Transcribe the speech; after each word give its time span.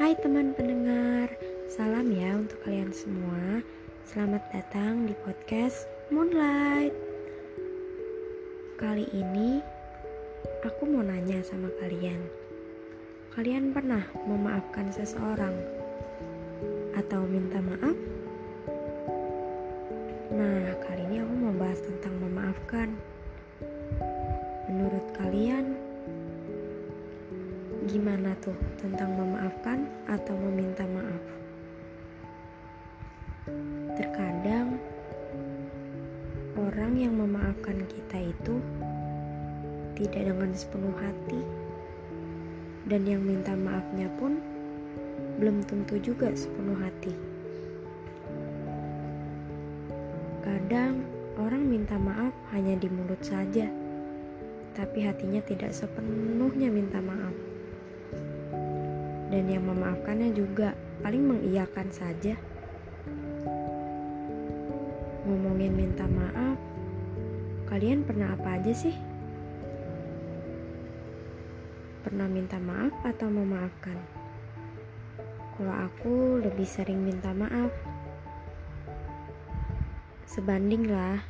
Hai 0.00 0.16
teman 0.16 0.56
pendengar, 0.56 1.28
salam 1.68 2.08
ya 2.08 2.32
untuk 2.32 2.56
kalian 2.64 2.88
semua. 2.88 3.60
Selamat 4.08 4.40
datang 4.48 5.04
di 5.04 5.12
podcast 5.12 5.84
Moonlight. 6.08 6.96
Kali 8.80 9.04
ini 9.12 9.60
aku 10.64 10.88
mau 10.88 11.04
nanya 11.04 11.44
sama 11.44 11.68
kalian. 11.84 12.16
Kalian 13.36 13.76
pernah 13.76 14.00
memaafkan 14.24 14.88
seseorang 14.88 15.52
atau 16.96 17.20
minta 17.28 17.60
maaf? 17.60 17.96
Nah, 20.32 20.80
kali 20.80 21.12
ini 21.12 21.16
aku 21.20 21.34
mau 21.44 21.52
bahas 21.60 21.80
tentang 21.84 22.16
memaafkan. 22.24 22.88
Menurut 24.64 25.12
kalian, 25.12 25.76
gimana 27.90 28.38
tuh 28.38 28.54
tentang 28.78 29.18
memaafkan 29.18 29.82
atau 30.06 30.38
meminta 30.38 30.86
maaf? 30.86 31.24
Terkadang 33.98 34.78
orang 36.54 36.94
yang 36.94 37.18
memaafkan 37.18 37.82
kita 37.90 38.30
itu 38.30 38.62
tidak 39.98 40.22
dengan 40.22 40.54
sepenuh 40.54 40.94
hati 41.02 41.42
dan 42.86 43.02
yang 43.10 43.26
minta 43.26 43.58
maafnya 43.58 44.06
pun 44.22 44.38
belum 45.42 45.66
tentu 45.66 45.98
juga 45.98 46.30
sepenuh 46.30 46.78
hati. 46.78 47.10
Kadang 50.46 51.02
orang 51.42 51.66
minta 51.66 51.98
maaf 51.98 52.30
hanya 52.54 52.78
di 52.78 52.86
mulut 52.86 53.18
saja, 53.26 53.66
tapi 54.78 55.02
hatinya 55.02 55.42
tidak 55.42 55.74
sepenuhnya 55.74 56.70
minta 56.70 57.02
maaf 57.02 57.49
dan 59.30 59.46
yang 59.46 59.62
memaafkannya 59.62 60.34
juga 60.34 60.74
paling 61.06 61.22
mengiyakan 61.22 61.88
saja. 61.94 62.34
Ngomongin 65.22 65.70
minta 65.70 66.04
maaf, 66.10 66.58
kalian 67.70 68.02
pernah 68.02 68.34
apa 68.34 68.58
aja 68.58 68.74
sih? 68.74 68.96
Pernah 72.02 72.26
minta 72.26 72.58
maaf 72.58 72.90
atau 73.06 73.30
memaafkan? 73.30 73.94
Kalau 75.54 75.74
aku 75.76 76.42
lebih 76.42 76.66
sering 76.66 76.98
minta 77.04 77.30
maaf. 77.30 77.70
Sebanding 80.26 80.90
lah. 80.90 81.20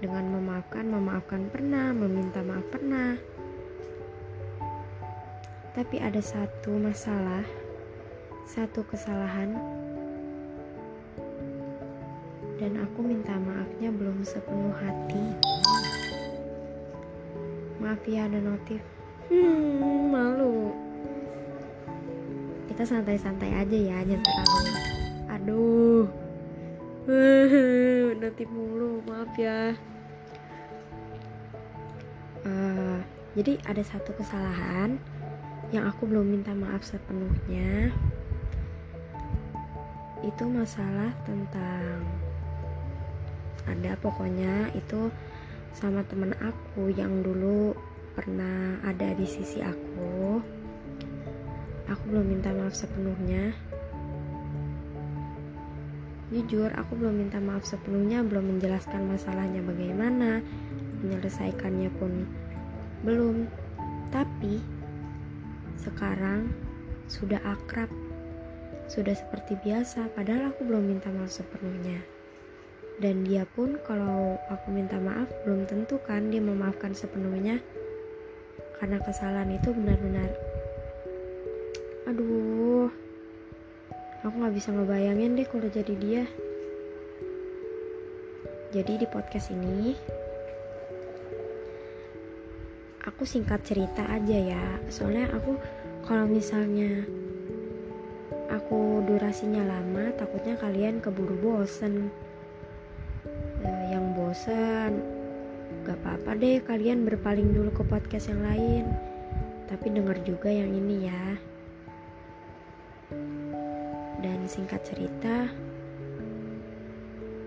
Dengan 0.00 0.34
memaafkan, 0.34 0.84
memaafkan 0.90 1.48
pernah, 1.48 1.92
meminta 1.92 2.42
maaf 2.42 2.66
pernah. 2.68 3.29
Tapi 5.70 6.02
ada 6.02 6.18
satu 6.18 6.74
masalah, 6.82 7.46
satu 8.42 8.82
kesalahan, 8.90 9.54
dan 12.58 12.74
aku 12.82 13.06
minta 13.06 13.38
maafnya 13.38 13.94
belum 13.94 14.26
sepenuh 14.26 14.74
hati. 14.74 15.24
Maaf 17.78 18.02
ya 18.02 18.26
ada 18.26 18.42
notif. 18.42 18.82
Hmm, 19.30 20.10
malu. 20.10 20.74
Kita 22.66 22.82
santai-santai 22.82 23.54
aja 23.54 23.78
ya, 23.78 24.02
jangan 24.02 24.26
terlalu. 24.26 24.74
Aduh. 25.38 26.04
notif 28.26 28.50
mulu, 28.50 29.06
maaf 29.06 29.32
ya. 29.38 29.78
Uh, 32.42 32.98
jadi 33.38 33.54
ada 33.70 33.86
satu 33.86 34.10
kesalahan 34.18 34.98
yang 35.70 35.86
aku 35.86 36.02
belum 36.06 36.26
minta 36.26 36.50
maaf 36.50 36.82
sepenuhnya 36.82 37.94
itu 40.20 40.44
masalah 40.50 41.14
tentang 41.22 42.02
ada 43.70 43.94
pokoknya 44.02 44.74
itu 44.74 45.08
sama 45.70 46.02
temen 46.10 46.34
aku 46.42 46.90
yang 46.90 47.22
dulu 47.22 47.72
pernah 48.18 48.82
ada 48.82 49.14
di 49.14 49.22
sisi 49.24 49.62
aku. 49.62 50.42
Aku 51.86 52.02
belum 52.10 52.26
minta 52.26 52.50
maaf 52.50 52.74
sepenuhnya. 52.74 53.54
Jujur 56.30 56.70
aku 56.74 56.98
belum 56.98 57.14
minta 57.26 57.38
maaf 57.42 57.66
sepenuhnya 57.66 58.22
belum 58.22 58.58
menjelaskan 58.58 59.10
masalahnya 59.10 59.62
bagaimana 59.62 60.42
menyelesaikannya 61.02 61.90
pun 61.98 62.26
belum. 63.06 63.46
Tapi 64.10 64.79
sekarang 65.80 66.52
sudah 67.08 67.40
akrab, 67.42 67.88
sudah 68.86 69.16
seperti 69.16 69.56
biasa, 69.64 70.12
padahal 70.12 70.52
aku 70.52 70.68
belum 70.68 70.84
minta 70.84 71.08
maaf 71.08 71.32
sepenuhnya. 71.32 72.04
Dan 73.00 73.24
dia 73.24 73.48
pun 73.48 73.80
kalau 73.88 74.36
aku 74.52 74.68
minta 74.68 75.00
maaf 75.00 75.32
belum 75.48 75.64
tentu 75.64 75.96
kan 76.04 76.28
dia 76.28 76.44
memaafkan 76.44 76.92
sepenuhnya 76.92 77.64
karena 78.80 78.96
kesalahan 79.04 79.52
itu 79.52 79.76
benar-benar 79.76 80.32
aduh 82.08 82.88
aku 84.24 84.34
nggak 84.40 84.56
bisa 84.56 84.72
ngebayangin 84.72 85.36
deh 85.36 85.44
kalau 85.44 85.68
jadi 85.68 85.94
dia 86.00 86.24
jadi 88.72 89.04
di 89.04 89.06
podcast 89.06 89.52
ini 89.52 89.94
aku 93.20 93.28
singkat 93.28 93.60
cerita 93.68 94.00
aja 94.08 94.32
ya. 94.32 94.64
Soalnya 94.88 95.28
aku 95.36 95.52
kalau 96.08 96.24
misalnya 96.24 97.04
aku 98.48 99.04
durasinya 99.04 99.60
lama 99.60 100.08
takutnya 100.16 100.56
kalian 100.56 101.04
keburu 101.04 101.36
bosen. 101.36 102.08
Eh, 103.60 103.92
yang 103.92 104.16
bosen 104.16 105.04
gak 105.84 106.00
apa-apa 106.00 106.32
deh 106.32 106.64
kalian 106.64 107.04
berpaling 107.04 107.52
dulu 107.52 107.68
ke 107.68 107.84
podcast 107.84 108.32
yang 108.32 108.40
lain. 108.40 108.88
Tapi 109.68 109.86
dengar 109.92 110.16
juga 110.24 110.48
yang 110.48 110.72
ini 110.72 111.04
ya. 111.04 111.24
Dan 114.24 114.48
singkat 114.48 114.80
cerita 114.80 115.44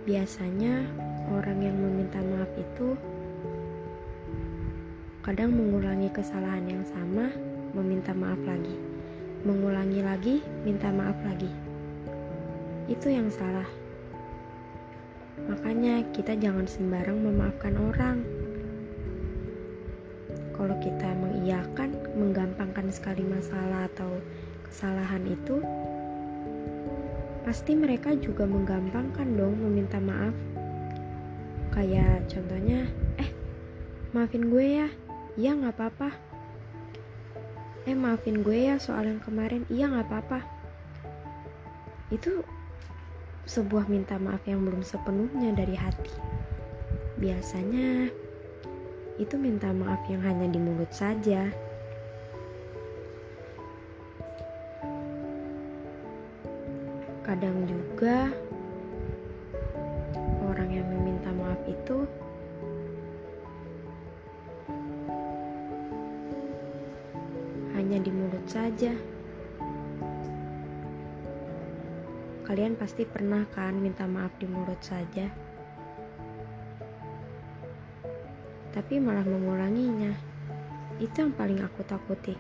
biasanya 0.06 0.86
orang 1.34 1.66
yang 1.66 1.82
meminta 1.82 2.22
maaf 2.22 2.54
itu 2.62 2.94
kadang 5.24 5.56
mengulangi 5.56 6.12
kesalahan 6.12 6.68
yang 6.68 6.84
sama, 6.84 7.32
meminta 7.72 8.12
maaf 8.12 8.44
lagi, 8.44 8.76
mengulangi 9.48 10.04
lagi, 10.04 10.36
minta 10.68 10.92
maaf 10.92 11.16
lagi. 11.24 11.48
Itu 12.92 13.08
yang 13.08 13.32
salah. 13.32 13.64
Makanya, 15.48 16.04
kita 16.12 16.36
jangan 16.36 16.68
sembarang 16.68 17.16
memaafkan 17.24 17.72
orang. 17.80 18.18
Kalau 20.52 20.76
kita 20.84 21.16
mengiyakan, 21.16 21.96
menggampangkan 22.20 22.92
sekali 22.92 23.24
masalah 23.24 23.88
atau 23.96 24.20
kesalahan 24.68 25.24
itu, 25.24 25.64
pasti 27.48 27.80
mereka 27.80 28.12
juga 28.20 28.44
menggampangkan 28.44 29.40
dong 29.40 29.56
meminta 29.56 30.04
maaf. 30.04 30.36
Kayak 31.72 32.28
contohnya, 32.28 32.92
eh, 33.24 33.32
maafin 34.12 34.52
gue 34.52 34.84
ya, 34.84 34.92
iya 35.40 35.58
nggak 35.58 35.74
apa-apa. 35.74 36.10
Eh 37.84 37.98
maafin 37.98 38.46
gue 38.46 38.70
ya 38.70 38.76
soal 38.80 39.10
yang 39.10 39.20
kemarin. 39.20 39.68
Iya 39.68 39.92
nggak 39.92 40.08
apa-apa. 40.08 40.40
Itu 42.14 42.46
sebuah 43.44 43.92
minta 43.92 44.16
maaf 44.16 44.46
yang 44.48 44.64
belum 44.64 44.86
sepenuhnya 44.86 45.52
dari 45.52 45.76
hati. 45.76 46.14
Biasanya 47.20 48.08
itu 49.20 49.36
minta 49.38 49.70
maaf 49.76 50.00
yang 50.08 50.24
hanya 50.24 50.48
di 50.48 50.60
mulut 50.62 50.90
saja. 50.96 51.52
Kadang 57.24 57.68
juga 57.68 58.32
orang 60.44 60.70
yang 60.72 60.88
meminta 60.88 61.32
maaf 61.36 61.60
itu 61.68 62.08
saja. 68.54 68.94
Kalian 72.46 72.78
pasti 72.78 73.02
pernah 73.02 73.50
kan 73.50 73.74
minta 73.74 74.06
maaf 74.06 74.30
di 74.38 74.46
mulut 74.46 74.78
saja, 74.78 75.26
tapi 78.70 79.02
malah 79.02 79.26
mengulanginya. 79.26 80.14
Itu 81.02 81.26
yang 81.26 81.34
paling 81.34 81.66
aku 81.66 81.82
takuti. 81.82 82.38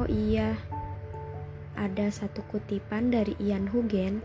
Oh 0.00 0.08
iya, 0.08 0.56
ada 1.76 2.08
satu 2.08 2.40
kutipan 2.48 3.12
dari 3.12 3.36
Ian 3.36 3.68
Hugen 3.68 4.24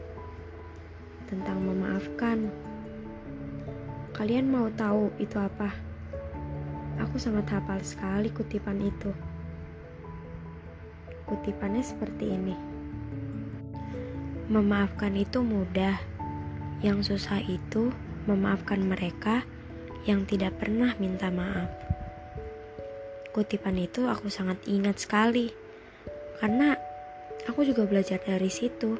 tentang 1.27 1.59
memaafkan. 1.59 2.66
Kalian 4.17 4.49
mau 4.49 4.65
tahu 4.73 5.13
itu 5.21 5.37
apa? 5.37 5.87
aku 6.97 7.33
sangat 7.33 7.49
hafal 7.53 7.79
sekali 7.81 8.29
kutipan 8.33 8.81
itu. 8.81 9.13
Kutipannya 11.29 11.83
seperti 11.83 12.25
ini. 12.33 12.55
Memaafkan 14.47 15.13
itu 15.17 15.43
mudah. 15.43 15.97
Yang 16.81 17.13
susah 17.13 17.41
itu 17.41 17.89
memaafkan 18.29 18.85
mereka 18.85 19.41
yang 20.05 20.29
tidak 20.29 20.61
pernah 20.61 20.93
minta 21.01 21.33
maaf. 21.33 21.73
Kutipan 23.33 23.81
itu 23.81 24.05
aku 24.05 24.29
sangat 24.29 24.61
ingat 24.69 25.01
sekali. 25.01 25.51
Karena 26.37 26.77
aku 27.49 27.65
juga 27.65 27.89
belajar 27.89 28.21
dari 28.21 28.49
situ. 28.49 28.93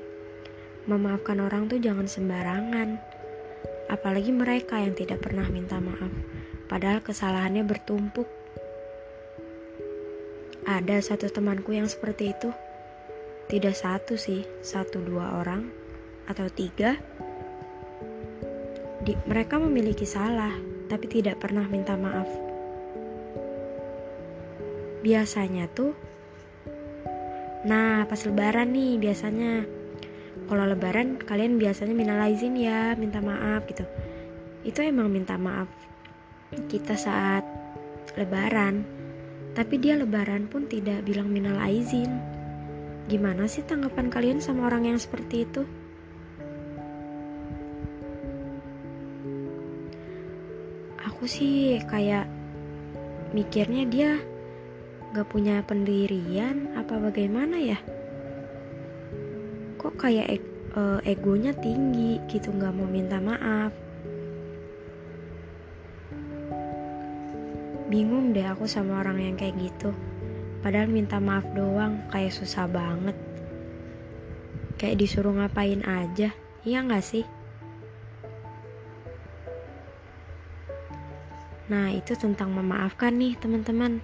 Memaafkan 0.90 1.38
orang 1.38 1.70
tuh 1.70 1.78
jangan 1.78 2.10
sembarangan. 2.10 3.07
Apalagi 3.88 4.36
mereka 4.36 4.84
yang 4.84 4.92
tidak 4.92 5.24
pernah 5.24 5.48
minta 5.48 5.80
maaf. 5.80 6.12
Padahal 6.68 7.00
kesalahannya 7.00 7.64
bertumpuk. 7.64 8.28
Ada 10.68 11.00
satu 11.00 11.32
temanku 11.32 11.72
yang 11.72 11.88
seperti 11.88 12.36
itu. 12.36 12.52
Tidak 13.48 13.72
satu 13.72 14.20
sih, 14.20 14.44
satu 14.60 15.00
dua 15.00 15.40
orang 15.40 15.72
atau 16.28 16.52
tiga. 16.52 17.00
Di, 19.00 19.16
mereka 19.24 19.56
memiliki 19.56 20.04
salah, 20.04 20.52
tapi 20.92 21.08
tidak 21.08 21.40
pernah 21.40 21.64
minta 21.64 21.96
maaf. 21.96 22.28
Biasanya 25.00 25.72
tuh, 25.72 25.96
nah 27.64 28.04
pas 28.04 28.20
lebaran 28.28 28.76
nih 28.76 29.00
biasanya, 29.00 29.64
kalau 30.48 30.64
lebaran 30.64 31.20
kalian 31.20 31.60
biasanya 31.60 31.94
minal 31.94 32.24
izin 32.26 32.56
ya, 32.56 32.96
minta 32.96 33.20
maaf 33.20 33.68
gitu. 33.68 33.84
Itu 34.64 34.82
emang 34.82 35.12
minta 35.12 35.36
maaf 35.36 35.68
kita 36.72 36.96
saat 36.96 37.44
lebaran, 38.16 38.88
tapi 39.52 39.76
dia 39.78 40.00
lebaran 40.00 40.48
pun 40.48 40.66
tidak 40.66 41.04
bilang 41.04 41.28
minal 41.28 41.60
aizin. 41.60 42.18
Gimana 43.12 43.48
sih 43.48 43.64
tanggapan 43.64 44.08
kalian 44.08 44.40
sama 44.40 44.68
orang 44.68 44.88
yang 44.88 45.00
seperti 45.00 45.44
itu? 45.44 45.64
Aku 51.04 51.24
sih 51.28 51.80
kayak 51.88 52.28
mikirnya 53.36 53.84
dia 53.88 54.12
gak 55.16 55.28
punya 55.32 55.64
pendirian 55.64 56.72
apa 56.76 57.00
bagaimana 57.00 57.60
ya? 57.60 57.80
Kok 59.88 60.04
kayak 60.04 60.36
e 60.76 60.84
egonya 61.08 61.56
tinggi 61.56 62.20
gitu 62.28 62.52
gak 62.60 62.76
mau 62.76 62.84
minta 62.84 63.24
maaf? 63.24 63.72
Bingung 67.88 68.36
deh 68.36 68.44
aku 68.44 68.68
sama 68.68 69.00
orang 69.00 69.24
yang 69.24 69.40
kayak 69.40 69.56
gitu. 69.56 69.96
Padahal 70.60 70.92
minta 70.92 71.24
maaf 71.24 71.48
doang 71.56 72.04
kayak 72.12 72.36
susah 72.36 72.68
banget. 72.68 73.16
Kayak 74.76 75.08
disuruh 75.08 75.32
ngapain 75.40 75.80
aja, 75.88 76.36
iya 76.68 76.80
gak 76.84 77.08
sih? 77.08 77.24
Nah 81.72 81.96
itu 81.96 82.12
tentang 82.20 82.52
memaafkan 82.52 83.16
nih 83.16 83.40
teman-teman. 83.40 84.04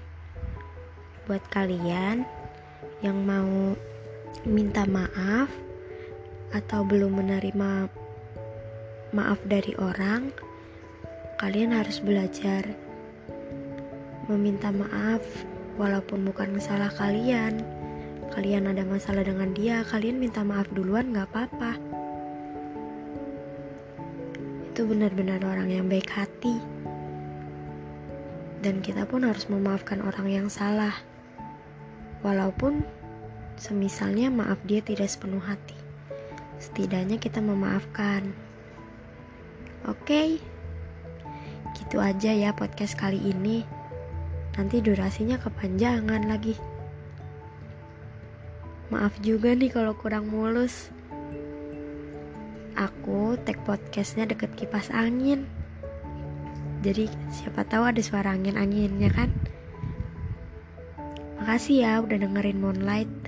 Buat 1.28 1.44
kalian 1.52 2.24
yang 3.04 3.20
mau 3.28 3.76
minta 4.48 4.88
maaf 4.88 5.52
atau 6.54 6.86
belum 6.86 7.18
menerima 7.18 7.90
maaf 9.14 9.42
dari 9.50 9.74
orang, 9.82 10.30
kalian 11.42 11.74
harus 11.74 11.98
belajar 11.98 12.62
meminta 14.30 14.70
maaf 14.70 15.22
walaupun 15.82 16.22
bukan 16.30 16.62
salah 16.62 16.94
kalian. 16.94 17.66
Kalian 18.34 18.66
ada 18.66 18.82
masalah 18.82 19.22
dengan 19.22 19.54
dia 19.54 19.86
kalian 19.86 20.18
minta 20.18 20.42
maaf 20.42 20.66
duluan 20.74 21.14
gak 21.14 21.30
apa-apa. 21.34 21.78
Itu 24.74 24.90
benar-benar 24.90 25.46
orang 25.46 25.70
yang 25.70 25.86
baik 25.86 26.10
hati. 26.10 26.58
Dan 28.66 28.82
kita 28.82 29.06
pun 29.06 29.28
harus 29.28 29.46
memaafkan 29.54 30.02
orang 30.02 30.34
yang 30.34 30.48
salah. 30.50 30.98
Walaupun 32.26 32.82
semisalnya 33.60 34.34
maaf 34.34 34.58
dia 34.66 34.82
tidak 34.82 35.14
sepenuh 35.14 35.44
hati 35.44 35.83
setidaknya 36.64 37.20
kita 37.20 37.44
memaafkan 37.44 38.32
oke 39.84 40.40
gitu 41.76 42.00
aja 42.00 42.32
ya 42.32 42.56
podcast 42.56 42.96
kali 42.96 43.20
ini 43.20 43.68
nanti 44.54 44.80
durasinya 44.80 45.42
kepanjangan 45.42 46.30
lagi. 46.30 46.56
Maaf 48.94 49.18
juga 49.26 49.58
nih 49.58 49.74
kalau 49.74 49.98
kurang 49.98 50.30
mulus. 50.30 50.94
Aku 52.78 53.38
tag 53.42 53.58
podcastnya 53.66 54.30
deket 54.30 54.54
kipas 54.54 54.94
angin. 54.94 55.50
Jadi 56.86 57.10
siapa 57.34 57.66
tahu 57.66 57.90
ada 57.90 58.02
suara 58.04 58.38
angin-anginnya 58.38 59.10
kan. 59.10 59.30
Makasih 61.42 61.86
ya 61.86 61.94
udah 62.04 62.18
dengerin 62.22 62.62
Moonlight. 62.62 63.23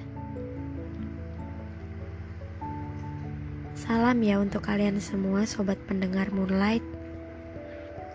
Salam 3.76 4.24
ya 4.24 4.40
untuk 4.40 4.64
kalian 4.64 5.04
semua 5.04 5.44
sobat 5.44 5.76
pendengar 5.84 6.32
Moonlight. 6.32 6.84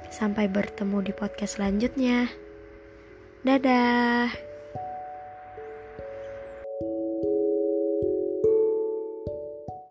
Sampai 0.09 0.49
bertemu 0.49 1.05
di 1.05 1.13
podcast 1.13 1.61
selanjutnya. 1.61 2.33
Dadah. 3.45 4.50